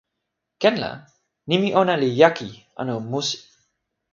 [0.61, 0.91] ken la
[1.49, 3.37] nimi ona li jaki anu musi.